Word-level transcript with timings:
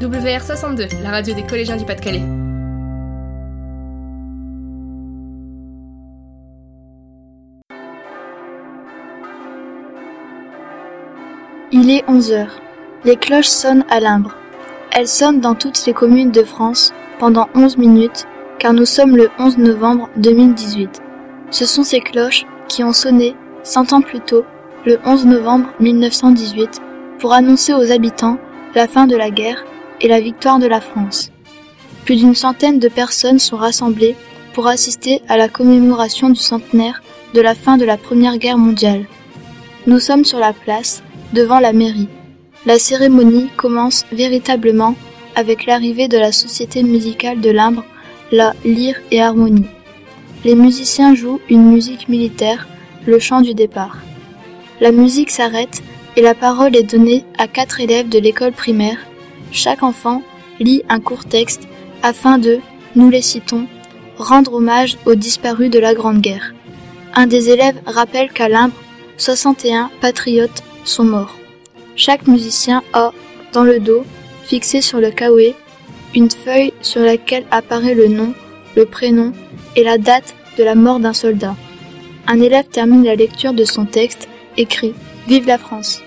WR62, 0.00 1.02
la 1.02 1.10
radio 1.10 1.34
des 1.34 1.42
collégiens 1.42 1.78
du 1.78 1.86
Pas-de-Calais. 1.86 2.22
Il 11.72 11.90
est 11.90 12.04
11 12.08 12.32
heures. 12.32 12.60
Les 13.04 13.16
cloches 13.16 13.46
sonnent 13.46 13.86
à 13.88 14.00
Limbre. 14.00 14.34
Elles 14.92 15.08
sonnent 15.08 15.40
dans 15.40 15.54
toutes 15.54 15.86
les 15.86 15.94
communes 15.94 16.30
de 16.30 16.42
France 16.42 16.92
pendant 17.18 17.48
11 17.54 17.78
minutes, 17.78 18.26
car 18.58 18.74
nous 18.74 18.84
sommes 18.84 19.16
le 19.16 19.30
11 19.38 19.56
novembre 19.56 20.10
2018. 20.18 21.00
Ce 21.50 21.64
sont 21.64 21.84
ces 21.84 22.00
cloches 22.00 22.44
qui 22.68 22.84
ont 22.84 22.92
sonné, 22.92 23.34
cent 23.62 23.94
ans 23.94 24.02
plus 24.02 24.20
tôt, 24.20 24.44
le 24.84 24.98
11 25.06 25.24
novembre 25.24 25.68
1918, 25.80 26.82
pour 27.18 27.32
annoncer 27.32 27.72
aux 27.72 27.90
habitants 27.90 28.38
la 28.74 28.86
fin 28.86 29.06
de 29.06 29.16
la 29.16 29.30
guerre 29.30 29.64
et 30.00 30.08
la 30.08 30.20
victoire 30.20 30.58
de 30.58 30.66
la 30.66 30.80
France. 30.80 31.30
Plus 32.04 32.16
d'une 32.16 32.34
centaine 32.34 32.78
de 32.78 32.88
personnes 32.88 33.38
sont 33.38 33.56
rassemblées 33.56 34.16
pour 34.54 34.68
assister 34.68 35.22
à 35.28 35.36
la 35.36 35.48
commémoration 35.48 36.30
du 36.30 36.40
centenaire 36.40 37.02
de 37.34 37.40
la 37.40 37.54
fin 37.54 37.76
de 37.76 37.84
la 37.84 37.96
Première 37.96 38.38
Guerre 38.38 38.58
mondiale. 38.58 39.04
Nous 39.86 40.00
sommes 40.00 40.24
sur 40.24 40.38
la 40.38 40.52
place, 40.52 41.02
devant 41.32 41.60
la 41.60 41.72
mairie. 41.72 42.08
La 42.64 42.78
cérémonie 42.78 43.48
commence 43.56 44.06
véritablement 44.12 44.94
avec 45.34 45.66
l'arrivée 45.66 46.08
de 46.08 46.18
la 46.18 46.32
Société 46.32 46.82
musicale 46.82 47.40
de 47.40 47.50
Limbre, 47.50 47.84
la 48.32 48.54
Lyre 48.64 49.00
et 49.10 49.22
Harmonie. 49.22 49.66
Les 50.44 50.54
musiciens 50.54 51.14
jouent 51.14 51.40
une 51.48 51.70
musique 51.70 52.08
militaire, 52.08 52.66
le 53.06 53.18
chant 53.18 53.40
du 53.40 53.54
départ. 53.54 53.98
La 54.80 54.92
musique 54.92 55.30
s'arrête 55.30 55.82
et 56.16 56.22
la 56.22 56.34
parole 56.34 56.74
est 56.74 56.90
donnée 56.90 57.24
à 57.38 57.46
quatre 57.46 57.80
élèves 57.80 58.08
de 58.08 58.18
l'école 58.18 58.52
primaire. 58.52 58.98
Chaque 59.52 59.82
enfant 59.82 60.22
lit 60.60 60.82
un 60.88 61.00
court 61.00 61.24
texte 61.24 61.62
afin 62.02 62.38
de, 62.38 62.60
nous 62.94 63.10
les 63.10 63.22
citons, 63.22 63.66
rendre 64.18 64.54
hommage 64.54 64.98
aux 65.06 65.14
disparus 65.14 65.70
de 65.70 65.78
la 65.78 65.94
Grande 65.94 66.20
Guerre. 66.20 66.54
Un 67.14 67.26
des 67.26 67.50
élèves 67.50 67.80
rappelle 67.86 68.30
qu'à 68.30 68.48
Limbre, 68.48 68.74
61 69.18 69.90
patriotes 70.00 70.62
sont 70.84 71.04
morts. 71.04 71.36
Chaque 71.94 72.26
musicien 72.26 72.82
a, 72.92 73.12
dans 73.52 73.64
le 73.64 73.80
dos, 73.80 74.04
fixé 74.44 74.80
sur 74.80 75.00
le 75.00 75.10
kawe, 75.10 75.54
une 76.14 76.30
feuille 76.30 76.72
sur 76.82 77.00
laquelle 77.00 77.46
apparaît 77.50 77.94
le 77.94 78.08
nom, 78.08 78.34
le 78.76 78.84
prénom 78.84 79.32
et 79.74 79.84
la 79.84 79.98
date 79.98 80.34
de 80.58 80.64
la 80.64 80.74
mort 80.74 81.00
d'un 81.00 81.12
soldat. 81.12 81.56
Un 82.26 82.40
élève 82.40 82.68
termine 82.68 83.04
la 83.04 83.14
lecture 83.14 83.52
de 83.52 83.64
son 83.64 83.86
texte, 83.86 84.28
écrit 84.56 84.94
Vive 85.26 85.46
la 85.46 85.58
France. 85.58 86.02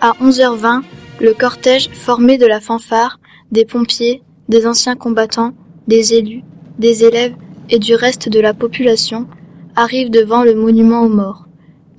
À 0.00 0.12
11h20, 0.22 0.82
le 1.22 1.34
cortège 1.34 1.88
formé 1.90 2.36
de 2.36 2.46
la 2.46 2.60
fanfare, 2.60 3.20
des 3.52 3.64
pompiers, 3.64 4.22
des 4.48 4.66
anciens 4.66 4.96
combattants, 4.96 5.54
des 5.86 6.14
élus, 6.14 6.42
des 6.80 7.04
élèves 7.04 7.36
et 7.70 7.78
du 7.78 7.94
reste 7.94 8.28
de 8.28 8.40
la 8.40 8.52
population 8.52 9.28
arrive 9.76 10.10
devant 10.10 10.42
le 10.42 10.54
monument 10.54 11.02
aux 11.02 11.08
morts. 11.08 11.46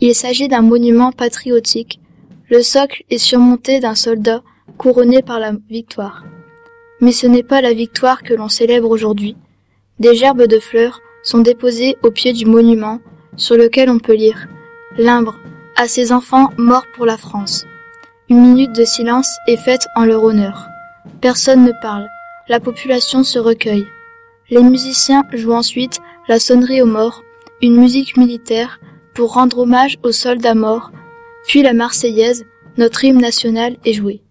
Il 0.01 0.13
s'agit 0.13 0.49
d'un 0.49 0.61
monument 0.61 1.13
patriotique. 1.13 2.01
Le 2.49 2.61
socle 2.61 3.03
est 3.09 3.17
surmonté 3.17 3.79
d'un 3.79 3.95
soldat 3.95 4.43
couronné 4.77 5.21
par 5.21 5.39
la 5.39 5.53
victoire. 5.69 6.25
Mais 6.99 7.13
ce 7.13 7.25
n'est 7.25 7.43
pas 7.43 7.61
la 7.61 7.73
victoire 7.73 8.23
que 8.23 8.33
l'on 8.33 8.49
célèbre 8.49 8.89
aujourd'hui. 8.89 9.37
Des 9.99 10.15
gerbes 10.15 10.47
de 10.47 10.59
fleurs 10.59 10.99
sont 11.23 11.39
déposées 11.39 11.95
au 12.03 12.11
pied 12.11 12.33
du 12.33 12.45
monument 12.45 12.99
sur 13.37 13.55
lequel 13.55 13.89
on 13.89 13.99
peut 13.99 14.15
lire 14.15 14.47
Limbre 14.97 15.39
à 15.77 15.87
ses 15.87 16.11
enfants 16.11 16.49
morts 16.57 16.85
pour 16.93 17.05
la 17.05 17.17
France. 17.17 17.65
Une 18.29 18.41
minute 18.41 18.71
de 18.71 18.85
silence 18.85 19.27
est 19.47 19.57
faite 19.57 19.85
en 19.97 20.05
leur 20.05 20.23
honneur. 20.23 20.69
Personne 21.19 21.65
ne 21.65 21.73
parle. 21.81 22.07
La 22.47 22.61
population 22.61 23.25
se 23.25 23.37
recueille. 23.37 23.85
Les 24.49 24.63
musiciens 24.63 25.23
jouent 25.33 25.53
ensuite 25.53 25.99
la 26.29 26.39
sonnerie 26.39 26.81
aux 26.81 26.85
morts, 26.85 27.21
une 27.61 27.75
musique 27.75 28.15
militaire 28.15 28.79
pour 29.13 29.33
rendre 29.33 29.59
hommage 29.59 29.99
aux 30.03 30.13
soldats 30.13 30.55
morts, 30.55 30.91
puis 31.47 31.63
la 31.63 31.73
Marseillaise, 31.73 32.45
notre 32.77 33.03
hymne 33.03 33.19
national, 33.19 33.75
est 33.83 33.93
jouée. 33.93 34.21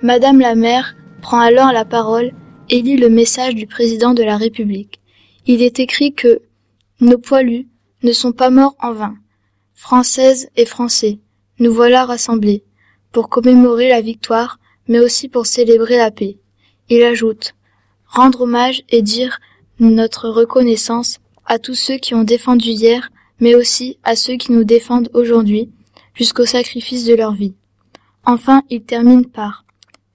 Madame 0.00 0.40
la 0.40 0.54
maire 0.54 0.96
prend 1.20 1.40
alors 1.40 1.72
la 1.72 1.84
parole 1.84 2.32
et 2.70 2.80
lit 2.80 2.96
le 2.96 3.10
message 3.10 3.54
du 3.54 3.66
président 3.66 4.14
de 4.14 4.22
la 4.22 4.38
République. 4.38 5.00
Il 5.46 5.60
est 5.60 5.78
écrit 5.78 6.14
que 6.14 6.40
nos 7.00 7.18
poilus 7.18 7.68
ne 8.02 8.12
sont 8.12 8.32
pas 8.32 8.48
morts 8.48 8.76
en 8.80 8.92
vain. 8.92 9.14
Françaises 9.74 10.48
et 10.56 10.64
Français, 10.64 11.18
nous 11.58 11.72
voilà 11.72 12.06
rassemblés 12.06 12.64
pour 13.14 13.30
commémorer 13.30 13.88
la 13.88 14.02
victoire, 14.02 14.58
mais 14.88 15.00
aussi 15.00 15.30
pour 15.30 15.46
célébrer 15.46 15.96
la 15.96 16.10
paix. 16.10 16.36
Il 16.90 17.02
ajoute 17.02 17.54
rendre 18.06 18.42
hommage 18.42 18.82
et 18.90 19.00
dire 19.00 19.38
notre 19.80 20.28
reconnaissance 20.28 21.20
à 21.46 21.58
tous 21.58 21.74
ceux 21.74 21.96
qui 21.96 22.14
ont 22.14 22.24
défendu 22.24 22.68
hier 22.68 23.08
mais 23.40 23.54
aussi 23.54 23.98
à 24.04 24.16
ceux 24.16 24.36
qui 24.36 24.52
nous 24.52 24.64
défendent 24.64 25.10
aujourd'hui, 25.12 25.70
jusqu'au 26.14 26.46
sacrifice 26.46 27.04
de 27.04 27.14
leur 27.14 27.34
vie. 27.34 27.54
Enfin, 28.24 28.62
il 28.70 28.82
termine 28.82 29.26
par 29.26 29.64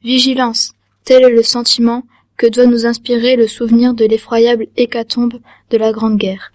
Vigilance, 0.02 0.72
tel 1.04 1.24
est 1.24 1.30
le 1.30 1.44
sentiment 1.44 2.04
que 2.38 2.48
doit 2.48 2.66
nous 2.66 2.86
inspirer 2.86 3.36
le 3.36 3.48
souvenir 3.48 3.94
de 3.94 4.06
l'effroyable 4.06 4.68
hécatombe 4.78 5.40
de 5.70 5.78
la 5.78 5.92
Grande 5.92 6.18
Guerre. 6.18 6.54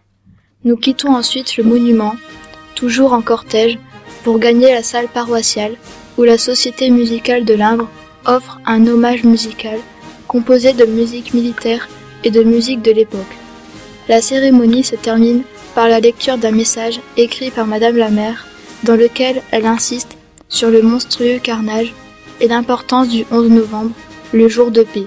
Nous 0.65 0.77
quittons 0.77 1.15
ensuite 1.15 1.59
le 1.59 1.65
monument, 1.65 2.15
toujours 2.75 3.12
en 3.12 3.21
cortège, 3.21 3.78
pour 4.22 4.38
gagner 4.38 4.72
la 4.72 4.83
salle 4.83 5.09
paroissiale, 5.09 5.77
où 6.17 6.23
la 6.23 6.39
Société 6.39 6.91
musicale 6.91 7.45
de 7.45 7.55
Limbre 7.55 7.89
offre 8.27 8.61
un 8.67 8.87
hommage 8.87 9.25
musical 9.25 9.79
composé 10.29 10.73
de 10.73 10.85
musique 10.85 11.35
militaire 11.35 11.89
et 12.25 12.31
de 12.31 12.43
musique 12.43 12.83
de 12.83 12.91
l'époque. 12.91 13.21
La 14.09 14.21
cérémonie 14.21 14.85
se 14.85 14.97
termine 14.97 15.43
par 15.75 15.89
la 15.89 16.01
lecture 16.01 16.39
d'un 16.39 16.51
message 16.51 17.01
écrit 17.17 17.51
par 17.51 17.67
Madame 17.67 17.97
la 17.97 18.11
Mère, 18.11 18.47
dans 18.83 18.97
lequel 18.97 19.43
elle 19.51 19.67
insiste 19.67 20.17
sur 20.49 20.71
le 20.71 20.83
monstrueux 20.83 21.39
carnage 21.43 21.93
et 22.41 22.49
l'importance 22.49 23.09
du 23.09 23.25
11 23.31 23.51
novembre, 23.51 23.93
le 24.33 24.49
jour 24.49 24.71
de 24.71 24.83
paix. 24.83 25.07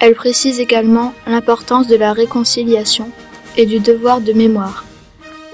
Elle 0.00 0.14
précise 0.14 0.60
également 0.60 1.14
l'importance 1.26 1.88
de 1.88 1.96
la 1.96 2.12
réconciliation 2.12 3.10
et 3.56 3.66
du 3.66 3.80
devoir 3.80 4.20
de 4.20 4.32
mémoire. 4.32 4.84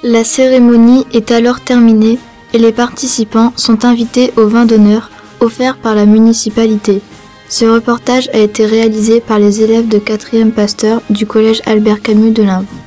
La 0.02 0.24
cérémonie 0.24 1.06
est 1.12 1.30
alors 1.30 1.60
terminée 1.60 2.18
et 2.54 2.58
les 2.58 2.72
participants 2.72 3.52
sont 3.56 3.84
invités 3.84 4.32
au 4.36 4.46
vin 4.46 4.64
d'honneur 4.64 5.10
offert 5.40 5.76
par 5.76 5.94
la 5.94 6.06
municipalité. 6.06 7.02
Ce 7.48 7.64
reportage 7.66 8.30
a 8.32 8.38
été 8.38 8.64
réalisé 8.64 9.20
par 9.20 9.38
les 9.38 9.60
élèves 9.60 9.88
de 9.88 9.98
4e 9.98 10.52
pasteur 10.52 11.02
du 11.10 11.26
collège 11.26 11.60
Albert 11.66 12.00
Camus 12.00 12.30
de 12.30 12.42
Limbourg. 12.42 12.83